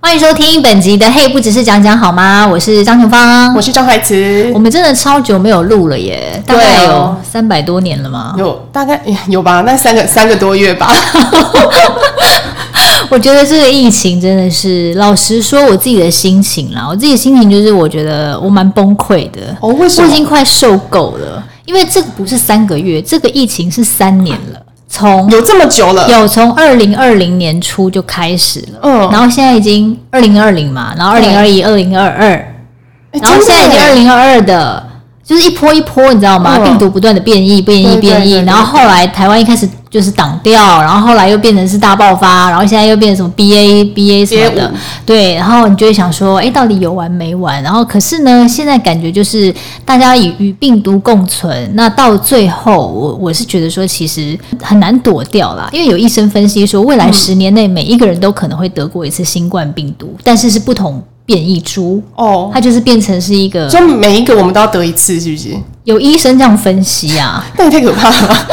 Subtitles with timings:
[0.00, 2.46] 欢迎收听本集的《嘿，不只是讲讲好吗》？
[2.50, 4.50] 我是张琼芳，我是张怀慈。
[4.52, 8.34] 我们真的超久没有录了耶，大概有三百多年了吗？
[8.36, 9.62] 有，大概有吧？
[9.66, 10.90] 那三个三个多月吧。
[13.10, 19.56] 我觉得这个疫情真的是，老实说，我自己的心情啦，我自己的心情就是，我觉得我蛮崩溃的。
[19.60, 20.08] 哦，为什么？
[20.08, 24.60] 我已经快受够了，因为这个不是三个月，这个疫情是三年了。
[24.92, 32.28] 从有这么久了，有从二零二零年初就开始了，嗯，然后现在已经二零二零嘛，然后二零二一、二零二二，
[33.12, 34.89] 然后现在已经二零二二的，
[35.30, 36.56] 就是一波一波，你知道吗？
[36.58, 39.68] 嗯、病毒不断的变异、变异、变异，然后后来台湾一开始。
[39.90, 44.72] 就是挡掉，然后后来又变成是大爆发，然后现在又变成什么 B A B A 什么的，
[45.04, 47.60] 对，然后你就会想说，哎，到底有完没完？
[47.60, 49.52] 然后可是呢，现在感觉就是
[49.84, 65.56] 大家与与病毒共存，那到最后，我我是觉得说，其实很难躲掉啦，因为有医生分析说，未来十年内每一个人都可能会得过一次新冠病毒，但是是不同变异株哦，它就是变成是一个，就每一个我们都要得一次，是不是？
[65.84, 67.44] 有医生这样分析啊？
[67.56, 68.46] 那也太可怕了。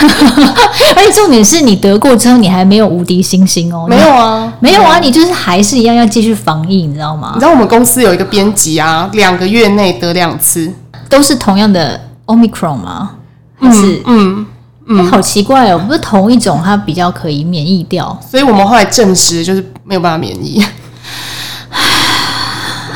[0.94, 3.86] 而且重点是你得过之后，你还没有无敌星星哦。
[3.88, 7.30] 没有啊，没有啊，你就是还是一样要继续防疫，你知道吗？
[7.34, 10.70] 你知道我们公司有一个编辑啊，两个月内得两次，
[11.08, 13.12] 都是同样的 Omicron 吗？
[13.58, 14.46] 还是嗯
[14.86, 18.18] 嗯、欸，好奇怪哦，不是同一种，它比较可以免疫掉。
[18.30, 20.62] 所以我们后来证实就是没有办法免疫。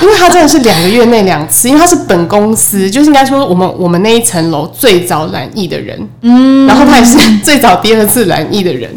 [0.03, 8.91] 因为他真的是两个月内两次，因为他是本公司，就是应该说我们我们那一层楼最早染疫的人，嗯，然后他也是最早第二次染疫的人，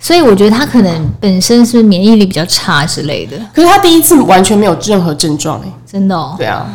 [0.00, 3.36] 所以我觉得他可能本身是免疫力比较差之类的。
[3.54, 6.34] 可是他第一次完全没有任何症状，哎，真的哦。
[6.36, 6.66] 对啊，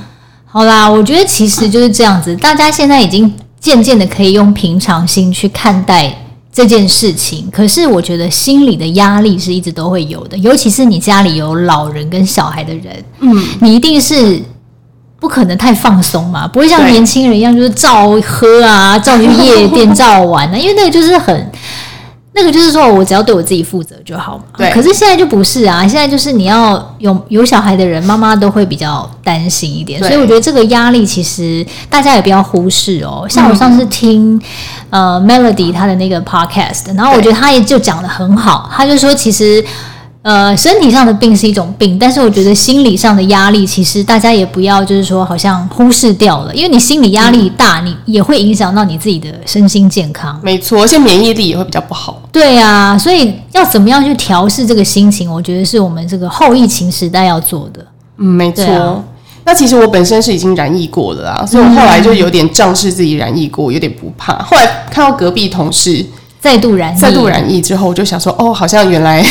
[0.46, 6.23] 好啦，我觉得其实就是这样子，大家现在已经渐渐的可以用平常心去看待。
[6.54, 14.40] 这件事情，可是我觉得心里的压力是一直都会有的，尤其是你家里有老人跟小孩的人，嗯，你一定是
[15.20, 21.52] 不可能太放松嘛，不会像年轻人一样，就是照喝啊，照去夜店， 照玩啊，因为那个就是很。
[22.36, 24.44] 那个就是说，我只要对我自己负责就好嘛。
[24.58, 24.70] 对。
[24.72, 30.00] 可是现在就不是啊，现在就是你要有有小孩的人，妈妈都会比较担心一点。
[30.02, 33.26] 所以我觉得这个压力其实大家也不要忽视哦。
[33.30, 34.36] 像我上次听、
[34.90, 39.64] 嗯、呃 Melody 他的那个 podcast，然后我觉得他也就讲的很好，他就说其实。
[40.24, 50.40] 呃，身体上的病是一种病，但是我觉得心理上的压力，其实大家也不要就是说好像忽视掉了，因为你心理压力大，嗯、你也会影响到你自己的身心健康。
[50.42, 52.22] 没错，而且免疫力也会比较不好。
[52.32, 57.86] 对啊，所以要怎么样去调试这个心情，我觉得是我们这个后疫情时代要做的。
[58.18, 58.64] 嗯，没错。
[58.64, 59.04] 啊、
[59.44, 64.42] 那其实我本身是已经染疫过了啦，所以我后来就有点仗势自己染疫过，有点不怕。
[64.44, 66.06] 后来看到隔壁同事。
[66.44, 69.26] 再度染疫，再度染疫之后，我就想说，哦，好像原来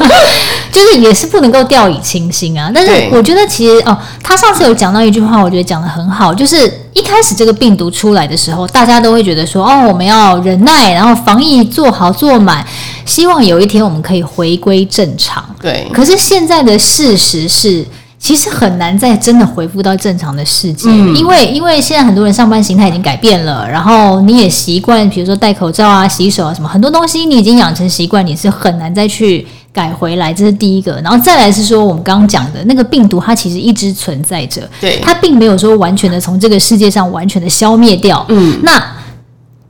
[0.72, 2.72] 就是也是不能够掉以轻心啊。
[2.74, 6.56] 但是我觉得其实哦，他上次有讲到一句话，我觉得讲的很好，就是
[6.94, 12.66] 一开始这个病毒出来的时候，大家都会觉得说，哦，我们要忍耐，然后防疫做好做满，
[13.04, 15.44] 希望有一天我们可以回归正常。
[15.60, 15.86] 对。
[15.92, 17.84] 可是现在的事实是。
[18.18, 30.32] 其实很难再真的回复到正常的世界，嗯、因为因为现在很多人上班形态已经改变了，然后你也习惯，比如说戴口罩啊、洗手啊什么，很多东西你已经养成习惯，你是很难再去改回来。
[30.32, 38.82] 这是第一个，然后再来是说我们刚刚讲的那个病毒，它其实一直存在着，对，它并没有说完全的从这个世界上完全的消灭掉，嗯，那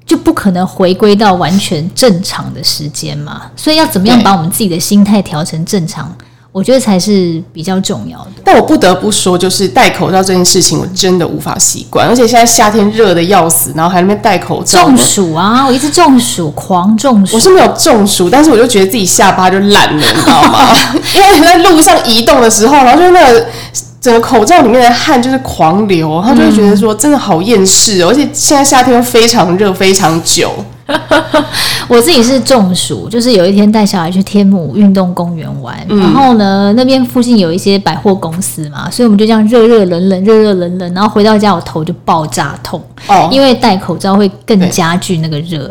[0.06, 3.42] 就不可能回归到完全正常的时间嘛。
[3.56, 6.16] 所以要怎么样把我们自己的心态调成正常？
[6.56, 12.08] 我觉得才是比较重要的，但我不得不说，就是戴口罩这件事情，我真的无法习惯。
[12.08, 15.66] 而且现在夏天热的要死，然后还在那边戴口罩，中暑啊！
[15.66, 17.36] 我一直中暑，狂中暑。
[17.36, 20.74] 我是没有中暑，但是我就觉得自己下巴就烂了，你知道吗？
[21.14, 23.46] 因为在路上移动的时候，然后就那个
[24.00, 30.50] 整个口罩里面的汗就是狂流，然后就会觉得说真的好厌世，哦而且现在夏天又非常热，非常久。
[31.88, 45.70] 我自己是中暑，就是有一天带小孩去天母运动公园玩，嗯、然后呢，那边附近有一些百货公司嘛，所以我们就这样热热冷冷，热热冷冷，然后回到家我头就爆炸痛，哦，因为戴口罩会更加剧那个热，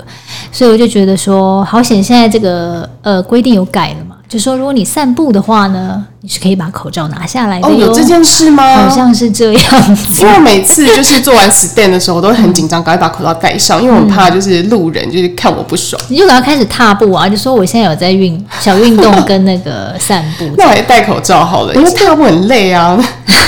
[0.51, 4.04] 所以我就觉得说，好险现在这个呃规定有改了嘛。
[4.27, 7.67] 就说如果你散步的话呢，你是可以把口罩拿下来的。
[7.67, 8.75] 哦，有这件事吗？
[8.75, 10.23] 好像是这样子。
[10.23, 16.01] 因为每次就是做完 stand 的时候，我都会很紧张，赶快把口罩戴上，因为我怕就是路人就是看我不爽。
[16.09, 17.29] 你就赶快开始踏步啊！
[17.29, 20.49] 就说我现在有在运小运动跟那个散步。
[20.57, 22.97] 那我还戴口罩好了，因为踏步很累啊。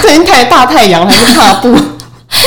[0.01, 1.75] 最近太大太阳还是踏步。
[2.29, 2.38] 可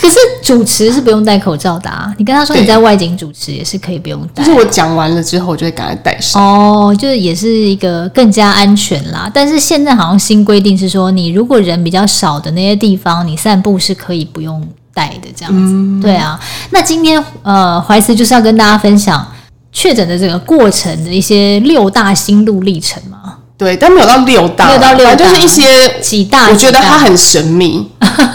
[0.08, 2.12] 可是主持是不用戴口罩的啊！
[2.16, 4.42] 你跟他说你在外景主持也是可以不用戴。
[4.42, 6.42] 就是我讲完了之后，我就会赶快戴上。
[6.42, 9.30] 哦，就是也是一个更加安全啦。
[9.32, 15.72] 但是现在好像新规定是说，你如果人比较少的那些地方，你散步是可以不用戴的，这样子。
[15.74, 16.40] 嗯、对啊。
[16.70, 19.26] 那今天呃，怀慈就是要跟大家分享
[19.72, 23.17] 确诊的这个过程的一些六大心路历程嘛。
[23.58, 26.48] 对，但没有到六大，没有到六大，就是一些几大。
[26.48, 27.84] 我觉得它很神秘，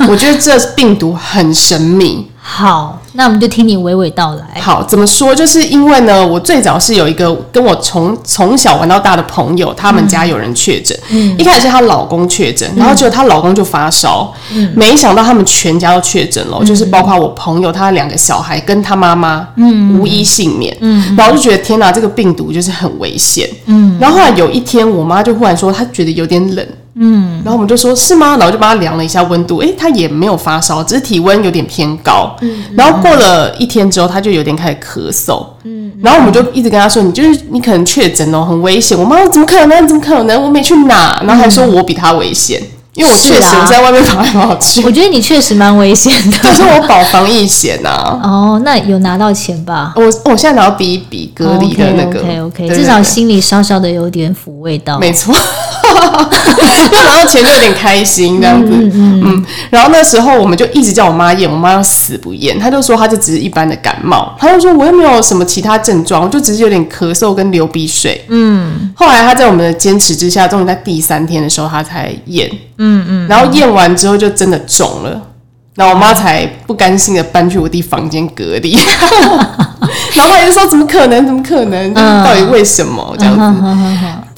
[0.09, 2.29] 我觉得这病毒很神秘。
[2.45, 2.99] 好。
[3.15, 4.59] 那我们就听你娓娓道来。
[4.59, 5.35] 好，怎么说？
[5.35, 10.97] 就是因为呢，我最早是有一个跟我从从小玩到大的朋友，他们家有人确诊。
[11.09, 14.33] 嗯，一开始是她老公确诊，然后结果她老公就发烧。
[14.51, 20.75] 嗯，没想到他们全家都确诊了，嗯、就是包括我朋友他两个小孩跟他妈妈，嗯，无一幸免。
[20.81, 23.47] 嗯，然后我就觉得天哪，这个病毒就是很危险。
[23.67, 26.67] 嗯，然后后来有一天，我妈就忽然说她觉得有点冷。
[26.95, 28.37] 嗯，然后我们就说是吗？
[28.37, 32.35] 然后就帮他量了一下温度，诶，他也没有发烧，只是体温有点偏高。
[32.41, 35.43] 嗯，然后过了一天之后，他就有点开始咳嗽。
[35.63, 38.97] 嗯，然后我们就一直跟他说，你就是你可能确诊哦，很危险。
[38.97, 39.87] 我妈说怎么可能？
[39.87, 40.41] 怎么可能？
[40.43, 42.61] 我没去哪，然后还说我比他危险，
[42.93, 44.83] 因为我确实在外面跑来跑去。
[44.85, 47.89] 我觉得你确实蛮危险的，但是我保防疫险呐。
[48.23, 49.93] 哦，那有拿到钱吧？
[49.95, 54.99] 我我现在拿到比一比隔离的那个，OK OK，至少心里稍稍的有点抚慰到。
[54.99, 55.33] 没错。
[56.11, 75.21] 拿到钱就有点开心这样子，嗯，嗯，嗯，然后那时候我们就一直叫我妈验，我妈要死不验，她就说她就只是一般的感冒，她就说我又没有什么其他症状，我就只是有点咳嗽跟流鼻水，嗯，后来她在我们的坚持之下，终于在第三天的时候她才验，嗯嗯，然后验完之后就真的中了，
[75.75, 78.77] 然后我妈才不甘心的搬去我弟房间隔离。
[80.13, 81.25] 然后她就说：“怎么可能？
[81.25, 81.93] 怎么可能？
[81.93, 83.41] 就是到底为什么这样子？”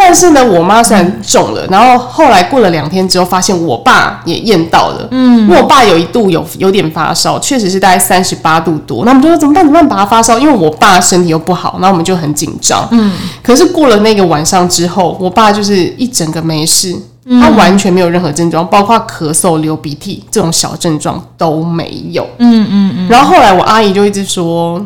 [0.05, 5.07] 嗯、但是呢，我妈虽然中了，然后后来过了两天之后，发现我爸也验到了。
[5.11, 9.03] 嗯，因为我爸有一度有有点发烧，确实是大概三十八度多。
[9.03, 9.65] 那我们就说怎么办？
[9.65, 9.89] 怎么办？
[9.89, 12.87] 把他发烧，因为我爸身体又不好，那我们就很紧张。
[12.91, 13.11] 嗯，
[13.41, 16.95] 可是过了那个晚上之后，我爸就是一整个没事，
[17.41, 22.25] 他完全没有任何症状，包括咳嗽、流鼻涕这种小症状都没有。
[22.37, 23.07] 嗯嗯嗯。
[23.09, 24.79] 然后后来我阿姨就一直说。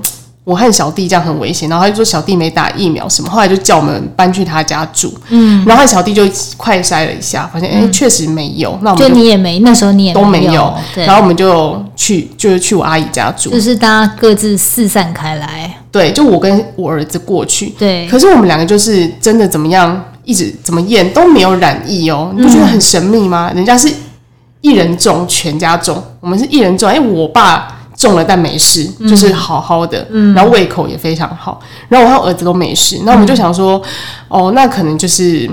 [0.49, 13.61] 我和小弟这样很危险，然后他就说小弟没打疫苗什么，后来就叫我们搬去他家住，嗯，然后小弟就快筛了一下，发现哎确实没有，那我们就，就你也没那时候你也没有都没有，对，然后我们就去就是去我阿姨家住，就。
[13.61, 23.51] 是大家各自四散开来，对，就我跟我儿子过去，对，可是我们两个就是真的怎么样，一直怎么验都没有染疫哦，你不觉得很神秘吗？
[23.53, 23.87] 嗯、人家是
[24.61, 27.75] 一人中全家中，我们是一人中，因为我爸。
[27.99, 31.59] 中了但没事，就是好好的，嗯、然后胃口也非常好，
[31.89, 33.77] 然后我和我儿子都没事，那我们就想说，
[34.29, 35.49] 嗯、哦，那可能就是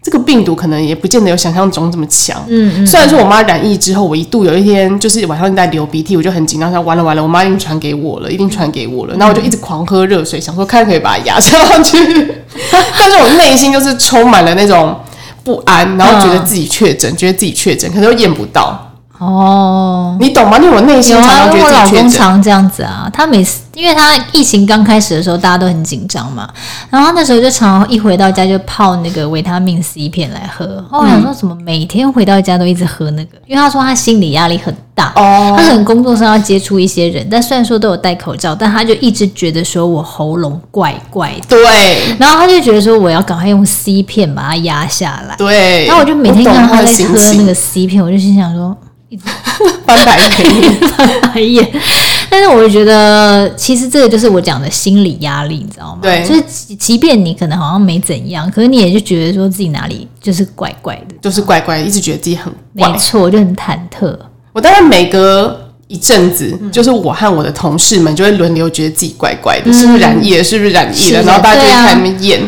[0.00, 2.40] 这个病毒可能也不见得有想象中这么强。
[2.46, 2.86] 嗯嗯。
[2.86, 9.14] 虽然说我妈染疫之后，我一度有一天就是晚上在流鼻涕，我就很紧张，想完了完了，我妈一定传给我了，一定传给我了。
[9.16, 11.98] 然后、我就一直狂喝热水，想说看可以把它压上去，
[12.96, 14.96] 但是我内心就是充满了那种
[15.42, 18.86] 不安，然后觉得自己确诊，嗯、觉得自己确诊，可是又验不到。
[19.20, 20.56] 哦，你懂吗？
[20.58, 26.48] 因为我内心常常我老公常这样子啊，他每次因为他疫情刚开始的时候，大家都很紧张嘛，
[26.88, 30.64] 然后那时候就常常一回到家就泡那个维他命 C 片来喝。
[30.90, 33.36] 哦，我想说怎么每天回到家都一直喝那个？
[33.46, 41.56] 因为他说他心理压力很大，哦，他可能工作上要接触一些人，但虽然说都有戴口罩，但他就一直觉得说我喉咙怪怪的。
[41.56, 45.36] 对，然后他就觉得说我要赶快用 C 片把它压下来。
[45.36, 48.74] 对，然后我就每天看到他在喝那个 C 片，我就心想说。
[49.10, 49.24] 一直
[49.84, 51.70] 翻白眼，翻白眼。
[52.30, 55.98] 但是我觉得，其实这个就是我讲的心理压力，你知道吗？
[56.00, 56.42] 对，就是
[56.76, 62.88] 即便你可能好像没怎样，可是你也就觉得说自己哪里就是怪怪的，就是怪怪的，一直觉得自己很怪。
[62.88, 64.16] 没错，就很忐忑。
[64.52, 70.44] 我大概每隔一阵子，就是我和我的同事们就会轮流觉得自己怪怪的，嗯、是不是染疫了？
[70.44, 71.22] 是不是染疫了？
[71.22, 72.40] 然后大家就会在那边验。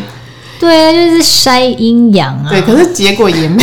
[0.61, 2.47] 对啊，就是筛阴阳啊。
[2.49, 3.61] 对，可是结果也没，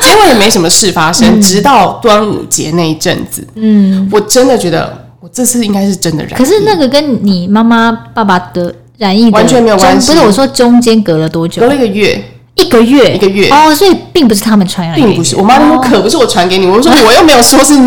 [0.00, 1.38] 结果也没什么事发生。
[1.38, 6.34] 嗯、直到端午节那一阵子，嗯，我真的觉得我这次应该是真的染。
[6.36, 10.12] 可是那个跟你妈妈、爸爸的染疫完全没有关系。
[10.12, 11.60] 不是我说中间隔了多久？
[11.60, 12.22] 隔了一个月。
[12.56, 15.36] 一个月，一个月哦，所以并不是他们传染，并不是。
[15.36, 17.86] 我妈说可不是我传给你， 我说我又没有说是你，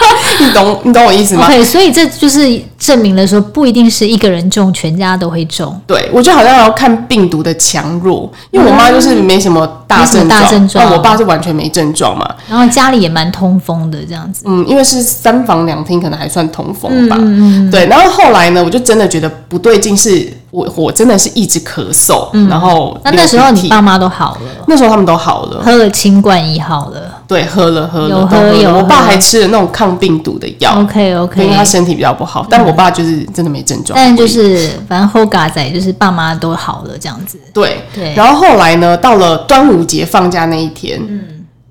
[0.38, 1.46] 你懂你懂我意思吗？
[1.46, 5.74] 对，所以这就是证明了说不一定是一个人中，全家都会中。
[5.86, 10.28] 对，我觉得好像要看病毒的强弱，因为我妈就是没什么大症
[10.68, 12.28] 状，我爸是完全没症状嘛。
[12.46, 17.16] 然后家里也蛮通风的这样子，嗯，因为是三房两厅，可能还算通风吧。
[17.18, 20.30] 嗯，对，然后后来呢，我就真的觉得不对劲是。
[20.50, 22.48] 我我真的是一直咳嗽，嗯。
[22.48, 27.18] 然后那那时候你爸妈妈都好了，那时候他们都好了，喝了清冠一号了。
[27.26, 37.38] 对，喝了喝了，有喝都有喝我爸还吃了那种抗病毒的药 OK OK，因为他身体比较不好，但我爸就是真的没症状，但就是反正 Hoga 仔就是爸妈都好了这样子。
[37.52, 38.12] 对对。
[38.14, 41.20] 然后后来呢，到了端午节放假那一天，嗯，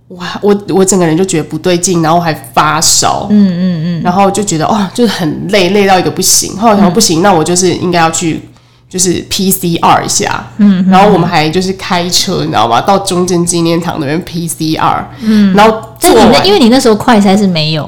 [0.10, 6.58] 哇，我我整个人就觉得不对劲，然后还发烧，嗯嗯嗯，然后就觉得哇、哦，就是很累，累到一个不行。
[6.58, 8.42] 后来想说不行，那我就是应该要去
[8.90, 12.82] 就是 PCR 一下，嗯，然后我们还就是开车，你知道吗？
[12.82, 17.88] 到中正纪念堂那边 PCR，嗯，然后但你那做完，因为你那时候快筛是没有，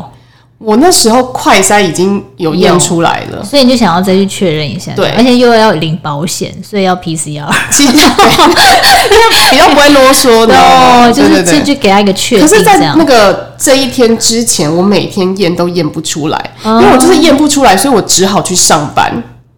[0.60, 3.44] 我那时候快筛已经有验出来了。
[3.44, 4.92] 所以你就想要再去确认一下。
[4.96, 5.10] 对。
[5.18, 7.52] 而且又要领保险，所以要 PCR。
[7.72, 8.02] 其实对
[9.10, 16.80] 因为比较不会啰嗦的，哦，就是这就给他一个确认，可是，在那个这一天之前，我每天验都验不出来，哦。
[16.80, 19.12] 因为我就是验不出来，所以我只好去上班。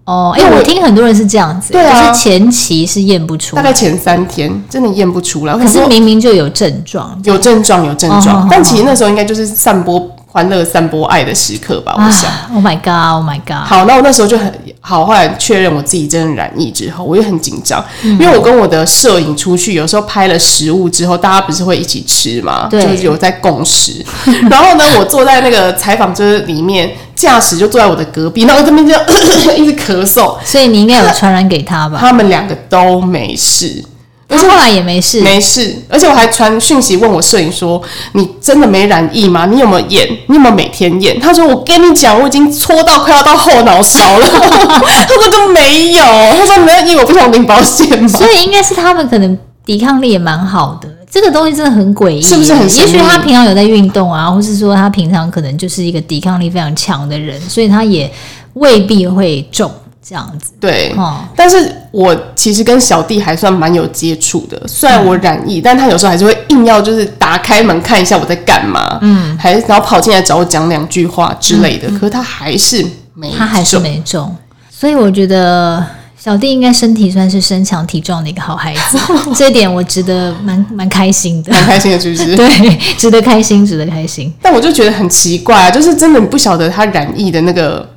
[0.06, 2.08] 哦，哎、因为我我听很多人是这样子，对啊。
[2.08, 8.48] 就是前期是验不出来，大概前三天真的验不出来，可是明明就有症状，有症状，有症状，哦。
[8.50, 10.00] 但其实那时候应该就是散播
[10.34, 12.24] 欢乐、散播爱的时刻吧，我想。
[12.24, 24.04] 啊，Oh my God，Oh my God，好，那我那时候就很好，后来确认我自己真的染疫之后，我也很紧张，嗯因为我跟我的摄影出去，有时候拍了食物之后，大家不是会一起吃嘛，就是有在共食。
[24.50, 28.96] 然后呢，我坐在那个采访车里面，驾驶就坐在我的隔壁，然后这边就
[29.56, 32.00] 一直咳嗽，所以你应该有传染给他吧？
[32.02, 33.86] 他们两个都没事。
[34.34, 37.82] 他后来也没事，没事，而且我还传讯息问我摄影说
[38.14, 39.46] ：“你真的没染疫吗？
[39.46, 40.08] 你有没有验？
[40.28, 48.08] 你有没有每天验？”他说：“我跟你讲，我已经搓到快要到后脑勺了。” 他说都没有，他说没有因为我不想领保险嘛。
[48.08, 50.90] 所以应该是他们可能抵抗力也蛮好的。
[51.10, 58.12] 这个东西真的很诡异，是不是很也许他平常有在运动啊，或是说他平常可能就是一个抵抗力非常强的人，所以他也
[58.54, 59.72] 未必会中
[60.08, 60.52] 这样子。
[60.60, 74.36] 对，哦但是我其实跟小弟还算蛮有接触的，虽然我染疫，但他有时候还是会硬要就是打开门看一下我在干嘛，嗯，还然后跑进来找我讲两句话之类的，可是他还是没，他还是没中，
[74.70, 75.84] 所以我觉得
[76.18, 78.98] 小弟应该身体算是身强体壮的一个好孩子，
[79.36, 82.36] 这一点我值得蛮蛮开心的，蛮开心的，是不是？
[82.38, 84.34] 对，值得开心，值得开心。
[84.42, 87.88] 但我就觉得很奇怪啊，就是真的不晓得他染疫的那个。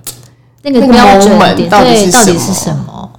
[0.71, 3.11] 那个那个标准点到底是到底什么是什么？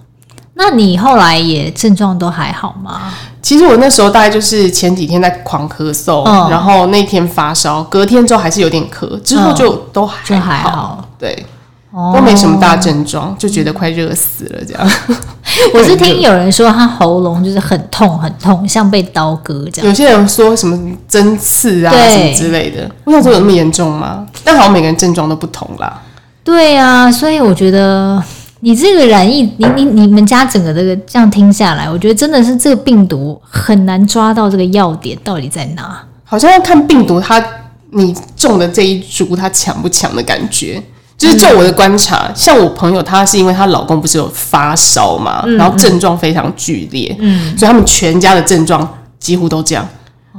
[0.55, 3.13] 那你后来也症状都还好吗？
[3.41, 11.45] 其实我那时候大概就是前几天在狂咳嗽，嗯然后那天发烧，隔天之后还是有点咳，之后就都还好，就还好对，
[11.91, 14.91] 哦都没什么大症状，就觉得快热死了这样。
[15.73, 19.87] 我是听有人说他喉咙就是很痛很痛，像被刀割这样。
[19.87, 20.77] 有些人说什么
[21.07, 24.25] 针刺啊什么之类的，我想说有那么严重吗？
[24.43, 26.01] 但好像每个人症状都不同啦。
[26.47, 28.23] 对啊，所以我觉得
[28.61, 36.01] 你这个染疫，你你你们家整个这个这样听下来，我觉得真的是这个病毒很难抓到这个要点到底在哪。
[36.23, 37.45] 好像要看病毒它
[37.89, 40.81] 你中的这一株它强不强的感觉。
[41.17, 48.87] 就是就我的观察，像我朋友，她是因为她老公不是有发烧嘛，然后症状非常剧烈，嗯，所以他们全家的症状
[49.19, 49.85] 几乎都这样。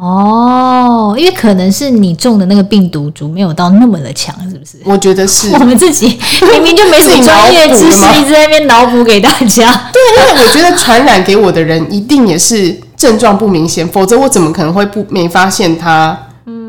[0.00, 4.78] 哦，因为可能是你中的那个病毒株没有到那么的强，是不是？
[4.84, 6.18] 我觉得是， 我们自己
[6.52, 9.72] 明明就没什么专业知识，一直在那边脑补给大家。
[9.92, 16.16] 对，因为我觉得传染给我的人一定也是症状不明显，否则我怎么可能会不没发现他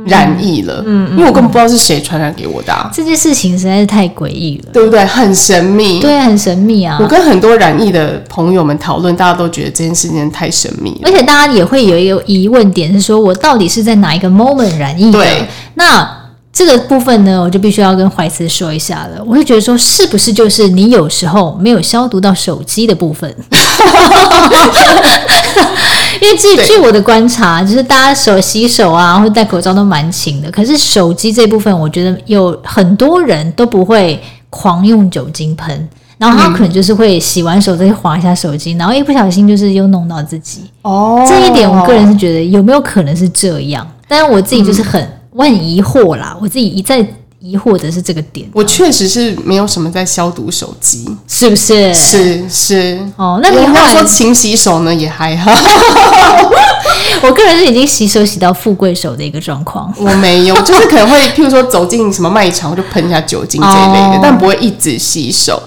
[0.09, 0.83] 染疫了？
[0.85, 5.05] 嗯，因为我根本不知道是谁传染给我的、啊，这件事情实在是太诡异了，对不对？
[5.05, 6.97] 很神秘，对，很神秘啊。
[6.99, 15.19] 我跟很多染疫的朋友们讨论，大家都觉得这件事情太神秘了，而且大家也会有一个疑问点是说，我到底是在哪一个 moment 染疫的？
[15.19, 16.09] 对，那
[16.51, 19.23] 这个部分呢，我就必须要跟怀慈说一下了。
[19.25, 23.33] 我会觉得说，是不是就是你有时候没有消毒到手机的部分？
[26.21, 30.51] 因为据据我的观察，就是大家手洗手啊，或者戴口罩都蛮勤的。
[30.51, 40.63] 可是手机这部分，我觉得有很多人都不会狂用酒精喷，然后他可能就是会洗完手再划一下手机，然后一不小心就是又弄到自己。
[40.81, 43.87] 哦，这一点我个人是觉得有没有可能是这样？
[44.07, 47.05] 但是我自己就是很、嗯、我很疑惑啦，我自己一再
[47.39, 48.49] 疑惑的是这个点。
[48.53, 51.93] 我确实是没有什么在消毒手机，是不是？
[51.93, 55.51] 是是哦，那你要说勤洗手呢，也还好。
[57.23, 59.93] 我个人是已经洗手洗到富贵手的一个状况。
[59.97, 65.61] 我没有，就是可能会譬如说走进什么卖场，我就喷一下酒精这一类的，哦、但不会一直洗手。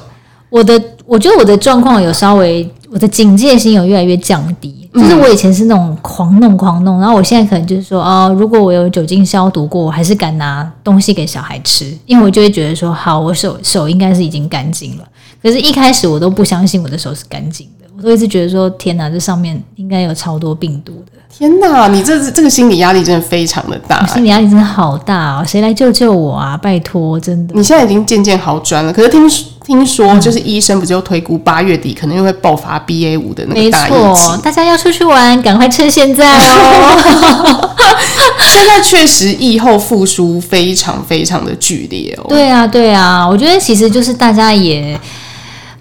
[0.49, 4.82] 我的，我觉得我的状况有稍微，我的警戒心有越来越降低。
[4.93, 15.05] 就是我以前是那种狂弄狂弄，然后我现在可能就是说，哦，如果我有酒精消毒过，我还是敢拿东西给小孩吃，因为我就会觉得说，好，我手手应该是已经干净了。
[15.43, 21.13] 可是，一开始我都不相信我的手是干净的，我都一直觉得说：天哪，这上面应该有超多病毒的。
[21.35, 25.45] 天哪，你这这个心理压力真的非常的大，心理压力真的好大哦！
[25.47, 26.57] 谁来救救我啊？
[26.59, 27.55] 拜托，真的。
[27.57, 29.27] 你现在已经渐渐好转了，可是听
[29.65, 34.41] 听说，就是医生不就推估八月底可能又会爆发 BA 五的那个大疫情。
[34.43, 37.71] 大家要出去玩，赶快趁现在哦！
[38.53, 42.27] 现在确实疫后复苏非常非常的剧烈哦。
[42.29, 44.99] 对啊，对啊，我觉得其实就是大家也。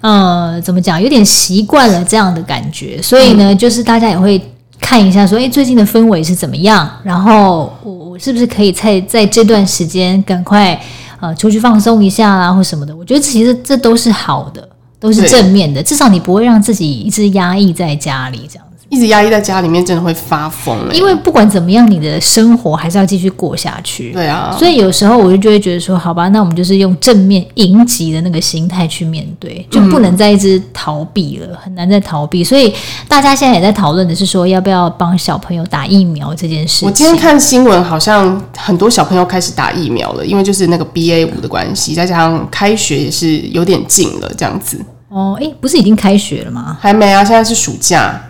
[0.00, 1.00] 呃，怎么讲？
[1.00, 4.42] 有点习惯了这样的感觉，所以呢，嗯、就是大家也会
[4.80, 6.90] 看一下，说，哎，最近的氛围是怎么样？
[7.04, 10.76] 然后我我是不是可以在在这段时间赶快
[11.22, 12.94] 呃出去放松一下啦，或什么的？
[12.94, 18.66] 我觉得其实这都是好的，都是正面的，至少你不会让自己一直压抑在家里这样。
[18.92, 20.78] 一直压抑在家里面，真的会发疯。
[20.92, 24.12] 因为不管怎么样，你的生活还是要继续过下去。
[24.12, 32.44] 对啊，所以有时候我就就会觉得说，好吧，那我们就是用正面迎击的那个心态去面对，就不能再一直逃避了，很难再逃避。
[32.44, 32.70] 所以
[33.08, 36.84] 大家现在也在讨论的是说，要不要帮小朋友打疫苗这件事。
[36.84, 44.78] 我今天看新闻，好像很多小朋友开始打疫苗了，因为就是那个 BA 五的关系，再加上开学也是有点近了，这样子。
[45.08, 46.76] 哦，诶，不是已经开学了吗？
[46.78, 48.20] 还没啊，现在是暑假。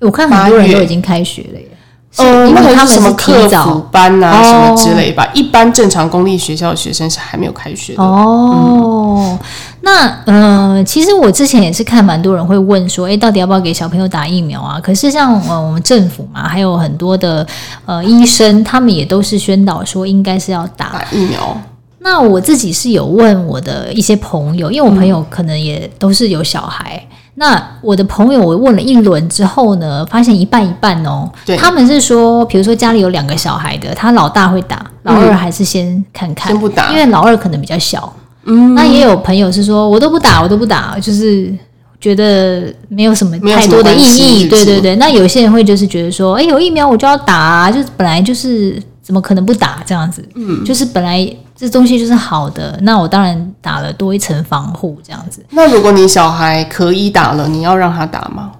[0.00, 1.68] 我看很多人都已经开学了耶，
[2.18, 5.28] 嗯，因为他们什么课辅班啊，什么之类吧。
[5.34, 8.02] 一般正常公立学校的学生是还没有开学的。
[8.02, 9.38] 哦，
[9.80, 14.80] 那呃，其实我之前也是看蛮多人会问说，哎，到底要不要给小朋友打疫苗啊？
[14.80, 17.46] 可是像呃我们政府嘛，还有很多的
[17.84, 21.60] 呃医生，他们也都是宣导说应该是要打，打疫苗。
[21.98, 27.04] 那我自己是有问我的一些朋友，因为我朋友可能也都是有小孩。
[27.40, 31.30] 那我的朋友，我问了一轮之后呢，发现一半一半哦。
[31.46, 38.12] 对，他们是说，比如说家里有两个小孩的，他老大会打，老二还是先看看，先不打，因为老二可能比较小。
[38.42, 41.54] 嗯，那也有朋友是说，我都不打，我都不打，就是
[42.00, 44.48] 觉得没有什么太多的意义。
[44.48, 50.28] 对对对，那有些人会就是觉得说，哎，有疫苗我就要打啊，就是本来就是怎么可能不打这样子？
[50.34, 51.32] 嗯，就是本来。
[51.58, 55.44] 这东西就是好的，那我当然打了多一层防护，这样子。
[55.50, 58.52] 那如果你小孩可以打了，你要让他打吗？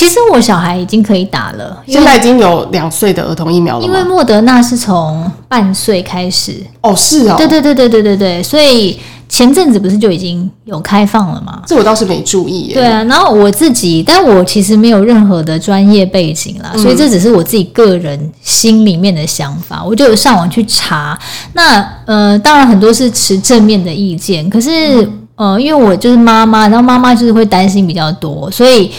[0.00, 3.84] 其实我小孩已经可以打了，现在已经有两岁的儿童疫苗了。
[3.84, 6.56] 因为莫德纳是从半岁开始。
[6.80, 7.34] 哦，是哦。
[7.36, 8.98] 对对对对对对对，所以。
[9.32, 11.62] 前阵子不是就已经有开放了吗？
[11.64, 12.74] 这我倒是没注意耶。
[12.74, 19.84] 对啊，然后我自己，但我其实没有任何的专业背景啦，嗯、所以这只是我自己个人心里面的想法。
[19.84, 21.16] 我就有上网去查，
[21.52, 28.90] 那呃，当然很多是持正面的意见，可是、嗯、呃，因为我就是妈妈，然后妈妈就是会担心比较多，所以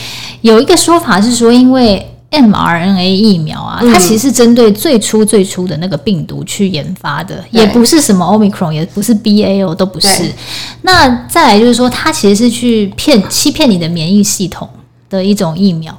[0.42, 2.08] 有一个说法是说，因为。
[2.32, 10.32] mRNA 疫苗啊，它其实是针对最初最初的那个病毒去研发的，也不是什么 Omicron，也不是 BA 都不是。
[10.84, 14.66] 那再来就是说，它其实是去骗欺骗你的免疫系统
[15.10, 15.94] 的一种疫苗，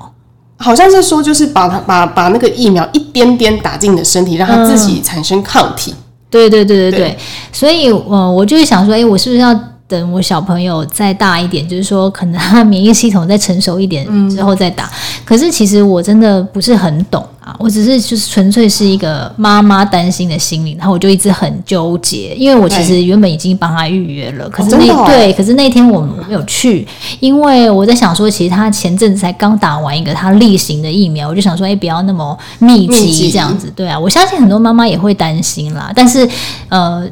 [0.56, 5.90] 好像是说就是把它把把那个疫苗一点点打进你的身体，让它自己产生抗体。
[5.90, 7.18] 嗯、对对对对对，对
[7.52, 9.54] 所以呃，我就是想说，哎，我是不是要？
[9.92, 14.86] 等我小朋友再大一点，就是说可能他免疫系统再成熟一点之后再打。
[14.86, 14.90] 嗯、
[15.22, 26.88] 可是其实我真的不是很懂啊，我只是就是纯粹是一个妈妈担心的心理，然后我就一直很纠结，因为我其实原本已经帮他预约了，可是那、哦哦、对，可是那天我没有去，
[27.20, 36.26] 因为我在想说，其实他前阵子才刚打完一个他例行的疫苗，我就想说，哎、欸，不要那么密集这样子，对啊，我相信很多妈妈也会担心啦，但是
[36.70, 37.06] 呃。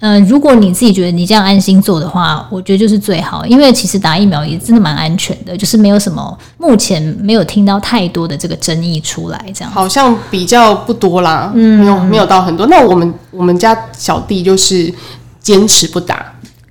[0.00, 12.66] 嗯、呃，如果你自己觉得你这样安心做的话，我觉得就是最好，因为其实打疫苗也真的蛮安全的，就是没有什么，目前没有听到太多的这个争议出来，这样好像比较不多啦，嗯，没有没有到很多。
[12.66, 14.92] 那我们我们家小弟就是
[15.40, 16.24] 坚持不打，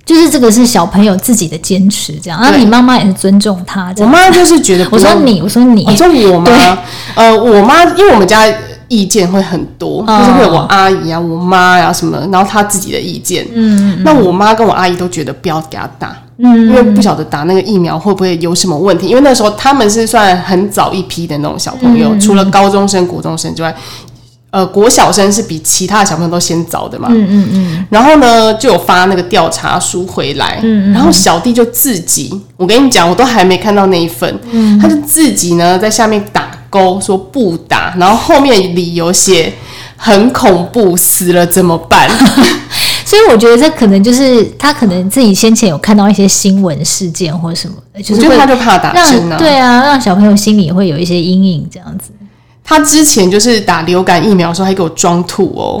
[0.04, 2.40] 就是这个是小朋友自己的坚持，这样。
[2.42, 6.78] 那你妈妈也是尊重他，我妈就是觉得， 我说你，我说你，我说我妈，
[7.14, 8.44] 呃，我妈因为我们家。
[8.90, 13.46] 意见会很多，就是会有我阿姨啊、我妈呀、啊、什么，然后她自己的意见。
[13.54, 19.06] 嗯，嗯，那我妈跟我阿姨都觉得不要给她打，嗯，因为不晓得打那个疫苗会不会有什么问题。
[19.06, 23.72] 因为那时候他们是算很早一批的那种小朋友，嗯、除了高中生、国中生之外，
[24.50, 27.06] 呃，国小生是比其他的小朋友都先早的嘛。
[27.12, 27.86] 嗯嗯嗯。
[27.90, 36.49] 然后呢，就有发那个调查书回来，嗯，嗯，然后小弟就自己，我跟你讲，我都还没看到那一份，嗯，他就自己呢在下面打。
[36.70, 39.52] 勾说不打，然后后面理由写
[39.96, 42.08] 很恐怖，死了怎么办？
[43.04, 52.10] 所以我觉得这可能就是他可能自己先前有看到一些新闻事件或什么的，就是他就怕打针啊，对啊，让小朋友心里会有一些阴影这样子。
[52.62, 55.80] 他之前就是打流感疫苗的时候，还给我装吐哦，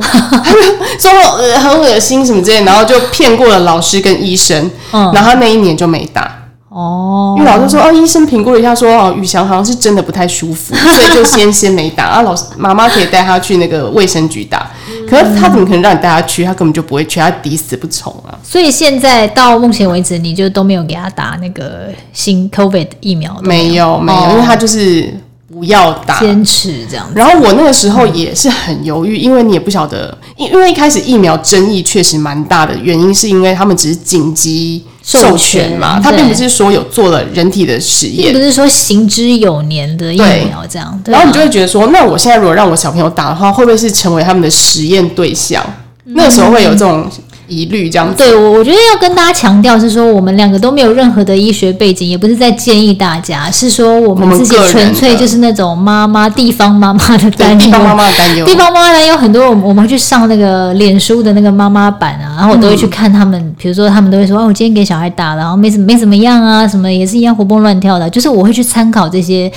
[0.98, 6.39] 说呃很恶心什么之类，然后就骗过了老师跟医生，嗯，然后他那一年就没打
[6.70, 12.22] 哦，因为老师说哦，医生评估了一下说哦，宇翔好像是真的不太舒服， 所以就先先没打啊。
[12.22, 14.70] 老师妈妈可以带他去那个卫生局打，
[15.08, 16.44] 可是他怎么可能让你带他去？
[16.44, 18.38] 他根本就不会去，他抵死不从啊。
[18.42, 23.36] 所以现在到目前为止，你就都没有给他打那个新 COVID 疫苗？
[23.42, 25.12] 没有，没有，哦，因为他就是。
[25.60, 27.06] 不要打，坚持这样。
[27.14, 40.98] 然后我那个时候也是很犹豫，因为你也不晓得，因因为一开始疫苗争议确实蛮大的，原因是因为他们只是紧急授权嘛，他并不是说有做了人体的实验，并不是说行之有年的疫苗这样。
[41.04, 45.62] 然后你就会觉得说，那我现在如果让我小朋友打的话，会不会是成为他们的实验对象？
[46.04, 47.06] 那时候会有这种。
[47.50, 69.50] 疑虑这样子，对我我觉得要跟大家强调是说，我们两个都没有任何的医学背景，也不是在建议大家，是说我们自己纯粹就是那种妈妈地方妈妈的 担忧，地方妈妈的担忧，地方妈妈呢有很多，我们我们会去上那个脸书的那个妈妈版啊，然后我都会去看他们，比、嗯、如说他们都会说，哦，我今天给小孩打了，然后没怎没怎么样啊，什么也是一样活蹦乱跳的，就是我会去参考这些。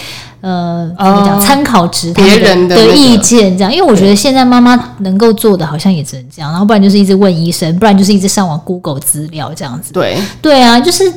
[0.43, 1.39] 呃，怎么讲？
[1.39, 9.93] 参考值别人的意见这样，因为我觉得现在妈妈能够做的好像也只能这样，然后不然就是一直问医生，不然就是一直上网 Google 资料这样子。
[9.93, 11.09] 对对啊，就是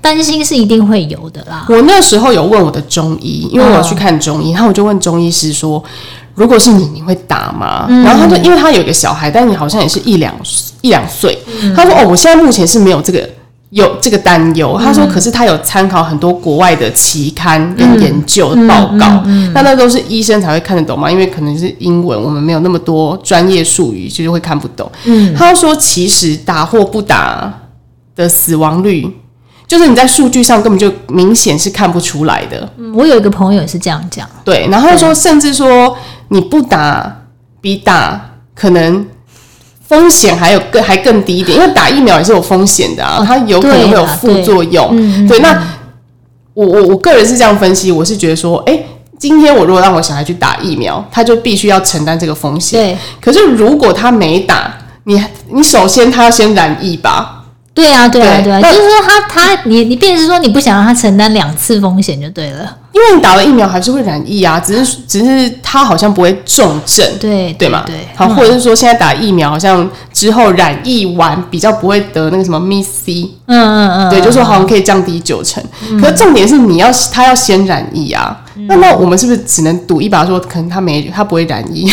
[0.00, 1.64] 担心是一定会有的啦。
[1.68, 5.80] 我那时候有问我的中医，因为我要去看中医，然后我就问中医师说
[6.34, 10.34] ：“如果是你，你会打吗？”然后他就因为他有一个小孩，但你好像也是一两
[10.80, 11.38] 一两岁，
[11.76, 13.24] 他说：“哦，我现在目前是没有这个。”
[13.72, 24.92] 有这个担忧，他说，可是他有参考很多国外的期刊跟研究的报告，那、嗯嗯嗯、那都是医生才会看得懂嘛，因为可能是英文，我们没有那么多专业术语，其实会看不懂。
[25.06, 27.50] 嗯，他说，其实打或不打
[28.14, 29.10] 的死亡率，
[29.66, 32.70] 就是你在数据上根本就明显是看不出来的。
[32.76, 35.96] 嗯，我有一个朋友也是这样讲，对，然后他说，甚至说
[36.28, 37.22] 你不打
[37.62, 39.06] 比打可能。
[39.92, 44.96] 风险还有更还更低一点，因为打疫苗也是有风险的啊，它有可能会有副作用。
[45.28, 45.62] 对，对，那
[46.54, 48.86] 我我我个人是这样分析，我是觉得说，哎、欸，
[49.18, 52.82] 今天我如果让我小孩去打疫苗，他就必须要承担这个风险。
[52.82, 54.72] 对，可是如果他没打，
[55.04, 57.41] 你你首先他要先染疫吧。
[57.74, 75.62] 对啊，对啊，对啊，就是说他他你你便是说你不想让他承担两次风险就对了，因为你打了疫苗还是会染疫啊，只是只是他好像不会重症，对对嘛，对，好，或者是说现在打疫苗好像之后染疫完比较不会得那个什么 MIS-C，嗯嗯嗯，对，就是说好像可以降低九成，
[75.98, 81.90] 可是重点是你要他要先染疫啊，那那我们是不是只能赌一把说可能他没他不会染疫？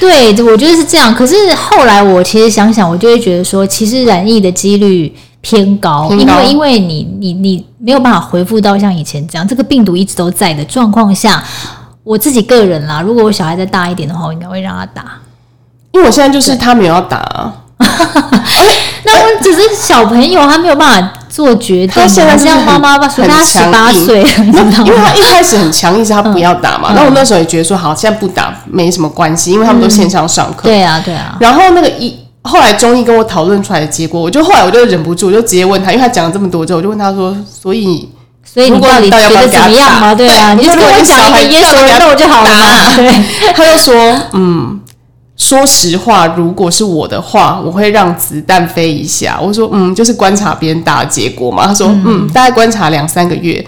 [0.00, 1.14] 对，我觉得是这样。
[1.14, 11.42] 可是后来我其实想想，我就会觉得说，其实染疫的几率偏高，偏高，因为因为你你你没有办法恢复到像以前这样，这个病毒一直都在的状况下，
[12.02, 15.04] 我自己个人啦，如果我小孩再大一点的话，我应该会让他打，
[15.92, 17.52] 因为我现在就是他没有要打。
[19.06, 21.88] 那我只是小朋友，他没有办法做决定。
[21.88, 26.92] 他现在像妈妈吧，说他十八岁，因为他一开始很强硬，是他不要打嘛。
[26.94, 30.70] 那、嗯、我那时候也觉得说，好，现在不打没什么关系，因为他们都线上上课、嗯。
[30.70, 31.36] 对啊，对啊。
[31.40, 38.08] 然后那个一后来中医跟我讨论出来的结果，我就后来我就忍不住，我就直接问他，因为他讲了这么多之后，我就问他说，所以
[38.44, 40.14] 所以你到底觉得怎么样嘛？
[40.14, 42.96] 对啊，你就跟我讲一个 yes or no 就好了嘛。
[42.96, 43.94] 对， 他就说，
[44.32, 44.80] 嗯。
[45.36, 49.36] 说实话，如果是我的话，我会让子弹飞一下。
[49.42, 51.66] 我说，嗯，就是观察别人打的结果嘛。
[51.66, 53.62] 他说，嗯，嗯，大概观察两三个月，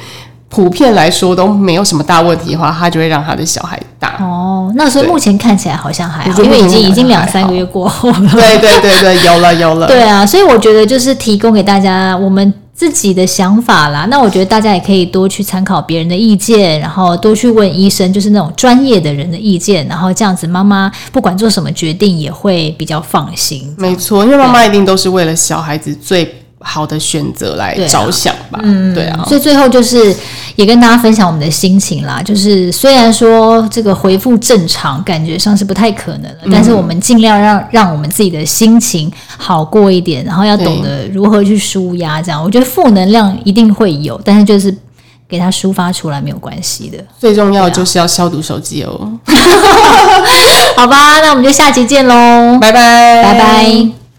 [0.48, 4.16] 普遍来说都没有什么大问题的话，他就会让他的小孩打。
[4.20, 8.30] 哦，那所以目前看起来好像还好，因为已经已经两三个月过后了。
[8.32, 9.86] 对对对对， 有了有了。
[9.86, 12.52] 对啊，所以我觉得就是提供给大家我们。
[12.76, 23.74] 自己的想法啦，那我觉得大家也可以多去参考别人的意见，然后多去问医生，就是那种专业的人的意见，然后这样子妈妈不管做什么决定也会比较放心。
[23.78, 26.42] 没错，因为妈妈一定都是为了小孩子最。
[26.68, 30.14] 好的选择来着想吧，嗯，对啊，所以最后就是
[30.56, 32.20] 也跟大家分享我们的心情啦。
[32.20, 42.20] 就是虽然说这个回复正常感觉上是不太可能了，嗯，但是我们尽量让让我们自己的心情好过一点，然后要懂得如何去舒压。
[42.20, 44.76] 这样，我觉得负能量一定会有，但是就是
[45.28, 46.98] 给它抒发出来没有关系的。
[47.16, 49.12] 最重要就是要消毒手机哦。
[50.76, 53.95] 好吧，那我们就下期见喽，拜拜，拜拜。